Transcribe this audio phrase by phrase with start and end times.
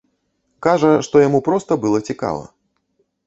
[0.67, 2.43] Кажа, што яму проста была цікава.